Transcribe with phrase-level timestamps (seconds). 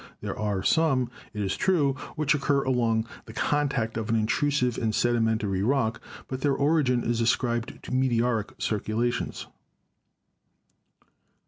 [0.21, 4.75] There are some, it is true, which occur along the contact of an in trusive
[4.81, 9.45] and sedimentary rock, but their origin is ascribed to meteoric circulations.